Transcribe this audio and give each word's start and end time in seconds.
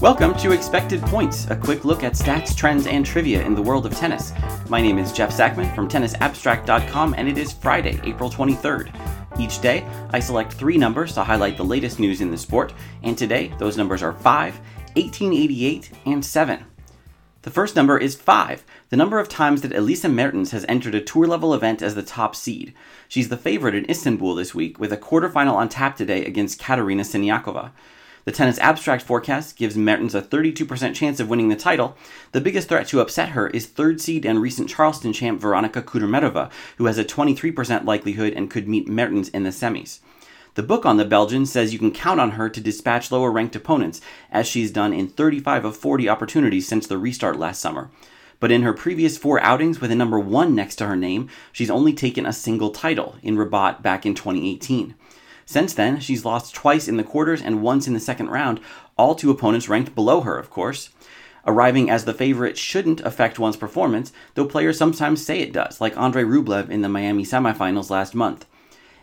Welcome 0.00 0.34
to 0.34 0.52
Expected 0.52 1.02
Points, 1.02 1.50
a 1.50 1.56
quick 1.56 1.84
look 1.84 2.04
at 2.04 2.12
stats, 2.12 2.54
trends, 2.54 2.86
and 2.86 3.04
trivia 3.04 3.44
in 3.44 3.56
the 3.56 3.62
world 3.62 3.84
of 3.84 3.96
tennis. 3.96 4.32
My 4.68 4.80
name 4.80 4.96
is 4.96 5.12
Jeff 5.12 5.36
Sackmann 5.36 5.74
from 5.74 5.88
tennisabstract.com, 5.88 7.14
and 7.18 7.28
it 7.28 7.36
is 7.36 7.52
Friday, 7.52 8.00
April 8.04 8.30
23rd. 8.30 9.40
Each 9.40 9.60
day, 9.60 9.84
I 10.10 10.20
select 10.20 10.52
three 10.52 10.78
numbers 10.78 11.14
to 11.14 11.24
highlight 11.24 11.56
the 11.56 11.64
latest 11.64 11.98
news 11.98 12.20
in 12.20 12.30
the 12.30 12.38
sport, 12.38 12.74
and 13.02 13.18
today 13.18 13.52
those 13.58 13.76
numbers 13.76 14.04
are 14.04 14.12
5, 14.12 14.54
1888, 14.94 15.90
and 16.06 16.24
7. 16.24 16.64
The 17.42 17.50
first 17.50 17.74
number 17.74 17.98
is 17.98 18.14
5, 18.14 18.64
the 18.90 18.96
number 18.96 19.18
of 19.18 19.28
times 19.28 19.62
that 19.62 19.74
Elise 19.74 20.04
Mertens 20.04 20.52
has 20.52 20.64
entered 20.68 20.94
a 20.94 21.00
tour 21.00 21.26
level 21.26 21.52
event 21.54 21.82
as 21.82 21.96
the 21.96 22.04
top 22.04 22.36
seed. 22.36 22.72
She's 23.08 23.30
the 23.30 23.36
favorite 23.36 23.74
in 23.74 23.90
Istanbul 23.90 24.36
this 24.36 24.54
week, 24.54 24.78
with 24.78 24.92
a 24.92 24.96
quarterfinal 24.96 25.54
on 25.54 25.68
tap 25.68 25.96
today 25.96 26.24
against 26.24 26.60
Katerina 26.60 27.02
Siniakova. 27.02 27.72
The 28.28 28.32
tennis 28.32 28.58
abstract 28.58 29.04
forecast 29.04 29.56
gives 29.56 29.74
Mertens 29.74 30.14
a 30.14 30.20
32% 30.20 30.94
chance 30.94 31.18
of 31.18 31.30
winning 31.30 31.48
the 31.48 31.56
title. 31.56 31.96
The 32.32 32.42
biggest 32.42 32.68
threat 32.68 32.86
to 32.88 33.00
upset 33.00 33.30
her 33.30 33.46
is 33.48 33.64
third 33.64 34.02
seed 34.02 34.26
and 34.26 34.42
recent 34.42 34.68
Charleston 34.68 35.14
champ 35.14 35.40
Veronika 35.40 35.80
Kudermetova, 35.80 36.50
who 36.76 36.84
has 36.84 36.98
a 36.98 37.06
23% 37.06 37.86
likelihood 37.86 38.34
and 38.34 38.50
could 38.50 38.68
meet 38.68 38.86
Mertens 38.86 39.30
in 39.30 39.44
the 39.44 39.48
semis. 39.48 40.00
The 40.56 40.62
book 40.62 40.84
on 40.84 40.98
the 40.98 41.06
Belgian 41.06 41.46
says 41.46 41.72
you 41.72 41.78
can 41.78 41.90
count 41.90 42.20
on 42.20 42.32
her 42.32 42.50
to 42.50 42.60
dispatch 42.60 43.10
lower 43.10 43.30
ranked 43.30 43.56
opponents, 43.56 44.02
as 44.30 44.46
she's 44.46 44.70
done 44.70 44.92
in 44.92 45.08
35 45.08 45.64
of 45.64 45.78
40 45.78 46.06
opportunities 46.10 46.68
since 46.68 46.86
the 46.86 46.98
restart 46.98 47.38
last 47.38 47.62
summer. 47.62 47.88
But 48.40 48.52
in 48.52 48.60
her 48.60 48.74
previous 48.74 49.16
four 49.16 49.40
outings 49.40 49.80
with 49.80 49.90
a 49.90 49.96
number 49.96 50.18
one 50.20 50.54
next 50.54 50.76
to 50.76 50.86
her 50.86 50.96
name, 50.96 51.30
she's 51.50 51.70
only 51.70 51.94
taken 51.94 52.26
a 52.26 52.34
single 52.34 52.72
title 52.72 53.16
in 53.22 53.38
Rabat 53.38 53.80
back 53.80 54.04
in 54.04 54.14
2018. 54.14 54.94
Since 55.48 55.72
then, 55.72 55.98
she's 55.98 56.26
lost 56.26 56.54
twice 56.54 56.88
in 56.88 56.98
the 56.98 57.02
quarters 57.02 57.40
and 57.40 57.62
once 57.62 57.86
in 57.86 57.94
the 57.94 58.00
second 58.00 58.28
round, 58.28 58.60
all 58.98 59.14
to 59.14 59.30
opponents 59.30 59.66
ranked 59.66 59.94
below 59.94 60.20
her, 60.20 60.36
of 60.36 60.50
course. 60.50 60.90
Arriving 61.46 61.88
as 61.88 62.04
the 62.04 62.12
favorite 62.12 62.58
shouldn't 62.58 63.00
affect 63.00 63.38
one's 63.38 63.56
performance, 63.56 64.12
though 64.34 64.44
players 64.44 64.76
sometimes 64.76 65.24
say 65.24 65.40
it 65.40 65.54
does, 65.54 65.80
like 65.80 65.96
Andrei 65.96 66.22
Rublev 66.22 66.68
in 66.68 66.82
the 66.82 66.88
Miami 66.90 67.24
semifinals 67.24 67.88
last 67.88 68.14
month. 68.14 68.44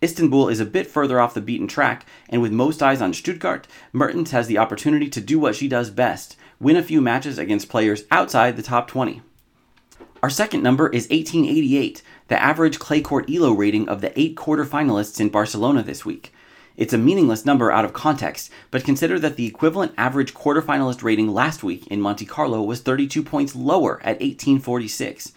Istanbul 0.00 0.48
is 0.48 0.60
a 0.60 0.64
bit 0.64 0.86
further 0.86 1.18
off 1.18 1.34
the 1.34 1.40
beaten 1.40 1.66
track, 1.66 2.06
and 2.28 2.40
with 2.40 2.52
most 2.52 2.84
eyes 2.84 3.02
on 3.02 3.12
Stuttgart, 3.12 3.66
Mertens 3.92 4.30
has 4.30 4.46
the 4.46 4.58
opportunity 4.58 5.08
to 5.08 5.20
do 5.20 5.40
what 5.40 5.56
she 5.56 5.66
does 5.66 5.90
best 5.90 6.36
win 6.60 6.76
a 6.76 6.84
few 6.84 7.00
matches 7.00 7.36
against 7.36 7.68
players 7.68 8.04
outside 8.12 8.56
the 8.56 8.62
top 8.62 8.86
20. 8.86 9.22
Our 10.22 10.30
second 10.30 10.64
number 10.64 10.88
is 10.88 11.04
1888, 11.10 12.02
the 12.26 12.42
average 12.42 12.80
clay 12.80 13.00
court 13.00 13.30
ELO 13.30 13.52
rating 13.52 13.88
of 13.88 14.00
the 14.00 14.18
eight 14.18 14.34
quarterfinalists 14.34 15.20
in 15.20 15.28
Barcelona 15.28 15.84
this 15.84 16.04
week. 16.04 16.32
It's 16.76 16.92
a 16.92 16.98
meaningless 16.98 17.44
number 17.44 17.70
out 17.70 17.84
of 17.84 17.92
context, 17.92 18.50
but 18.70 18.84
consider 18.84 19.18
that 19.20 19.36
the 19.36 19.46
equivalent 19.46 19.94
average 19.96 20.34
quarterfinalist 20.34 21.02
rating 21.02 21.28
last 21.28 21.62
week 21.62 21.86
in 21.86 22.00
Monte 22.00 22.24
Carlo 22.24 22.62
was 22.62 22.80
32 22.80 23.22
points 23.22 23.54
lower 23.54 24.00
at 24.00 24.20
1846. 24.20 25.32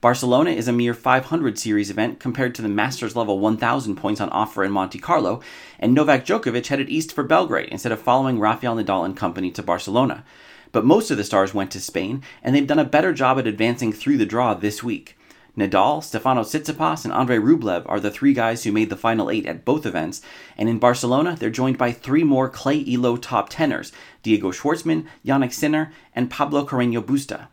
Barcelona 0.00 0.50
is 0.50 0.66
a 0.66 0.72
mere 0.72 0.94
500 0.94 1.58
series 1.58 1.90
event 1.90 2.20
compared 2.20 2.54
to 2.54 2.62
the 2.62 2.68
Masters 2.68 3.14
level 3.14 3.38
1000 3.38 3.96
points 3.96 4.20
on 4.20 4.30
offer 4.30 4.64
in 4.64 4.72
Monte 4.72 4.98
Carlo, 4.98 5.40
and 5.78 5.92
Novak 5.92 6.24
Djokovic 6.24 6.68
headed 6.68 6.88
east 6.88 7.12
for 7.12 7.22
Belgrade 7.22 7.68
instead 7.68 7.92
of 7.92 8.00
following 8.00 8.38
Rafael 8.38 8.76
Nadal 8.76 9.04
and 9.04 9.16
company 9.16 9.50
to 9.50 9.62
Barcelona 9.62 10.24
but 10.72 10.84
most 10.84 11.10
of 11.10 11.16
the 11.16 11.24
stars 11.24 11.54
went 11.54 11.70
to 11.72 11.80
Spain, 11.80 12.22
and 12.42 12.54
they've 12.54 12.66
done 12.66 12.78
a 12.78 12.84
better 12.84 13.12
job 13.12 13.38
at 13.38 13.46
advancing 13.46 13.92
through 13.92 14.16
the 14.16 14.26
draw 14.26 14.54
this 14.54 14.82
week. 14.82 15.16
Nadal, 15.56 16.02
Stefano 16.02 16.42
Tsitsipas, 16.42 17.04
and 17.04 17.12
Andrei 17.12 17.38
Rublev 17.38 17.82
are 17.86 18.00
the 18.00 18.10
three 18.10 18.32
guys 18.32 18.64
who 18.64 18.72
made 18.72 18.88
the 18.88 18.96
final 18.96 19.30
eight 19.30 19.46
at 19.46 19.64
both 19.64 19.84
events, 19.84 20.22
and 20.56 20.68
in 20.68 20.78
Barcelona, 20.78 21.36
they're 21.38 21.50
joined 21.50 21.76
by 21.76 21.92
three 21.92 22.24
more 22.24 22.48
Clay 22.48 22.84
Elo 22.88 23.16
top 23.16 23.48
teners 23.50 23.92
Diego 24.22 24.52
Schwartzman, 24.52 25.06
Jannik 25.26 25.52
Sinner, 25.52 25.92
and 26.14 26.30
Pablo 26.30 26.64
Carreño 26.64 27.02
Busta. 27.02 27.48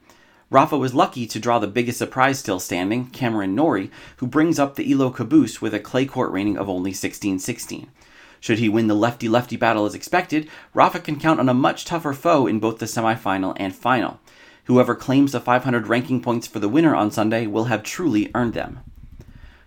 Rafa 0.49 0.77
was 0.77 0.93
lucky 0.93 1.27
to 1.27 1.39
draw 1.39 1.59
the 1.59 1.67
biggest 1.67 1.97
surprise 1.97 2.39
still 2.39 2.59
standing, 2.59 3.07
Cameron 3.07 3.53
Norrie, 3.53 3.91
who 4.17 4.27
brings 4.27 4.59
up 4.59 4.75
the 4.75 4.89
Elo 4.89 5.09
caboose 5.09 5.61
with 5.61 5.73
a 5.73 5.79
clay 5.79 6.05
court 6.05 6.31
rating 6.31 6.57
of 6.57 6.69
only 6.69 6.93
16 6.93 7.39
16. 7.39 7.89
Should 8.39 8.59
he 8.59 8.69
win 8.69 8.87
the 8.87 8.95
lefty 8.95 9.27
lefty 9.27 9.55
battle 9.55 9.85
as 9.85 9.95
expected, 9.95 10.49
Rafa 10.73 10.99
can 10.99 11.19
count 11.19 11.39
on 11.39 11.49
a 11.49 11.53
much 11.53 11.85
tougher 11.85 12.13
foe 12.13 12.47
in 12.47 12.59
both 12.59 12.79
the 12.79 12.85
semifinal 12.85 13.53
and 13.57 13.75
final. 13.75 14.19
Whoever 14.65 14.95
claims 14.95 15.31
the 15.31 15.39
500 15.39 15.87
ranking 15.87 16.21
points 16.21 16.45
for 16.45 16.59
the 16.59 16.69
winner 16.69 16.95
on 16.95 17.09
Sunday 17.09 17.47
will 17.47 17.65
have 17.65 17.83
truly 17.83 18.31
earned 18.35 18.53
them. 18.53 18.79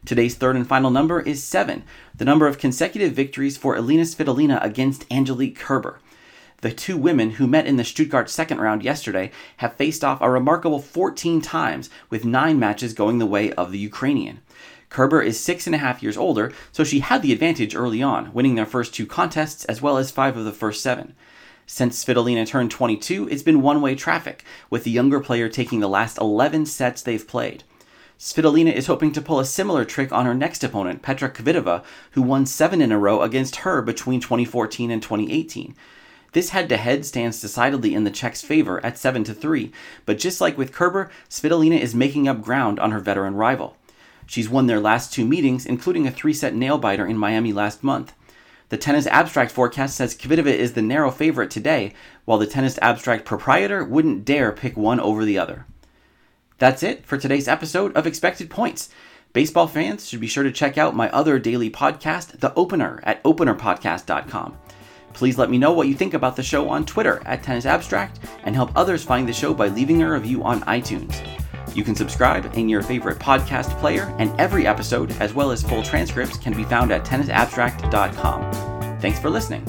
Today's 0.05 0.35
third 0.35 0.57
and 0.57 0.67
final 0.67 0.91
number 0.91 1.21
is 1.21 1.43
7, 1.43 1.85
the 2.17 2.25
number 2.25 2.47
of 2.47 2.59
consecutive 2.59 3.13
victories 3.13 3.57
for 3.57 3.77
Elina 3.77 4.05
Svitolina 4.05 4.63
against 4.65 5.07
Angelique 5.11 5.59
Kerber. 5.59 6.01
The 6.63 6.71
two 6.71 6.99
women 6.99 7.33
who 7.33 7.47
met 7.47 7.67
in 7.67 7.77
the 7.77 7.85
Stuttgart 7.85 8.29
second 8.29 8.61
round 8.61 8.83
yesterday 8.83 9.31
have 9.59 9.77
faced 9.77 10.05
off 10.05 10.21
a 10.21 10.31
remarkable 10.31 10.81
14 10.81 11.41
times, 11.41 11.89
with 12.11 12.25
nine 12.25 12.59
matches 12.59 12.93
going 12.93 13.19
the 13.19 13.27
way 13.27 13.53
of 13.53 13.73
the 13.73 13.79
Ukrainian. 13.79 14.41
Kerber 14.91 15.23
is 15.23 15.39
six 15.39 15.67
and 15.67 15.75
a 15.75 15.79
half 15.79 16.03
years 16.03 16.17
older, 16.17 16.53
so 16.73 16.83
she 16.83 16.99
had 16.99 17.23
the 17.23 17.33
advantage 17.33 17.77
early 17.77 18.03
on, 18.03 18.33
winning 18.35 18.57
their 18.57 18.67
first 18.67 18.93
two 18.93 19.07
contests 19.07 19.65
as 19.67 19.81
well 19.81 19.97
as 19.97 20.11
five 20.11 20.37
of 20.37 20.45
the 20.45 20.53
first 20.53 20.83
seven. 20.83 21.15
Since 21.65 22.05
Svitolina 22.05 22.45
turned 22.45 22.73
22, 22.73 23.29
it's 23.29 23.45
been 23.45 23.63
one 23.63 23.81
way 23.81 23.95
traffic, 23.95 24.45
with 24.69 24.83
the 24.83 24.91
younger 24.91 25.21
player 25.21 25.49
taking 25.49 25.79
the 25.79 25.89
last 25.89 26.19
11 26.19 26.67
sets 26.67 27.01
they've 27.01 27.27
played. 27.27 27.63
Svitolina 28.19 28.73
is 28.73 28.89
hoping 28.89 29.13
to 29.13 29.23
pull 29.23 29.39
a 29.39 29.45
similar 29.45 29.85
trick 29.85 30.11
on 30.13 30.27
her 30.27 30.35
next 30.35 30.65
opponent, 30.65 31.03
Petra 31.03 31.31
Kvitova, 31.31 31.85
who 32.11 32.23
won 32.23 32.45
seven 32.45 32.83
in 32.83 32.91
a 32.91 32.99
row 32.99 33.23
against 33.23 33.57
her 33.57 33.81
between 33.81 34.21
2014 34.21 34.91
and 34.91 35.01
2018. 35.01 35.77
This 36.33 36.51
head 36.51 36.69
to 36.69 36.77
head 36.77 37.07
stands 37.07 37.41
decidedly 37.41 37.95
in 37.95 38.05
the 38.05 38.11
Czech's 38.11 38.43
favor 38.43 38.85
at 38.85 38.99
7 38.99 39.25
to 39.25 39.35
3, 39.35 39.73
but 40.05 40.19
just 40.19 40.41
like 40.41 40.59
with 40.59 40.73
Kerber, 40.73 41.11
Svitolina 41.29 41.79
is 41.79 41.95
making 41.95 42.29
up 42.29 42.43
ground 42.43 42.79
on 42.79 42.91
her 42.91 43.01
veteran 43.01 43.37
rival. 43.37 43.77
She's 44.31 44.49
won 44.49 44.69
their 44.69 44.79
last 44.79 45.13
two 45.13 45.27
meetings, 45.27 45.67
including 45.67 46.07
a 46.07 46.11
three 46.13 46.33
set 46.33 46.55
nail 46.55 46.79
biter 46.79 47.05
in 47.05 47.19
Miami 47.19 47.53
last 47.53 47.83
month. 47.83 48.15
The 48.69 48.77
Tennis 48.77 49.09
Abstract 49.09 49.51
forecast 49.51 49.97
says 49.97 50.17
Kvitova 50.17 50.55
is 50.55 50.75
the 50.75 50.83
narrow 50.83 51.11
favorite 51.11 51.51
today, 51.51 51.95
while 52.27 52.39
the 52.39 52.47
Tennis 52.47 52.79
Abstract 52.81 53.25
proprietor 53.25 53.83
wouldn't 53.83 54.25
dare 54.25 54.53
pick 54.53 54.77
one 54.77 55.01
over 55.01 55.25
the 55.25 55.37
other. 55.37 55.67
That's 56.59 56.85
it 56.85 57.05
for 57.05 57.19
today's 57.19 57.49
episode 57.49 57.93
of 57.97 58.07
Expected 58.07 58.51
Points. 58.51 58.91
Baseball 59.33 59.67
fans 59.67 60.09
should 60.09 60.21
be 60.21 60.29
sure 60.29 60.45
to 60.45 60.53
check 60.53 60.79
out 60.79 60.95
my 60.95 61.11
other 61.11 61.41
daily 61.41 61.69
podcast, 61.69 62.39
The 62.39 62.55
Opener, 62.55 63.01
at 63.03 63.21
openerpodcast.com. 63.25 64.57
Please 65.13 65.39
let 65.39 65.51
me 65.51 65.59
know 65.59 65.73
what 65.73 65.89
you 65.89 65.95
think 65.95 66.15
about 66.15 66.37
the 66.37 66.45
show 66.45 66.69
on 66.69 66.87
Twitter 66.87 67.21
at 67.27 67.43
Tennis 67.43 67.67
Abstract 67.67 68.21
and 68.45 68.55
help 68.55 68.71
others 68.77 69.03
find 69.03 69.29
the 69.29 69.33
show 69.33 69.53
by 69.53 69.67
leaving 69.67 70.05
a 70.05 70.13
review 70.13 70.45
on 70.45 70.61
iTunes. 70.61 71.40
You 71.75 71.85
can 71.85 71.95
subscribe 71.95 72.55
in 72.55 72.69
your 72.69 72.83
favorite 72.83 73.19
podcast 73.19 73.79
player, 73.79 74.15
and 74.19 74.39
every 74.41 74.67
episode, 74.67 75.13
as 75.21 75.35
well 75.35 75.51
as 75.51 75.63
full 75.63 75.83
transcripts, 75.83 76.37
can 76.37 76.57
be 76.57 76.65
found 76.65 76.91
at 76.93 77.05
tennisabstract.com. 77.05 79.01
Thanks 79.01 79.19
for 79.19 79.31
listening. 79.31 79.65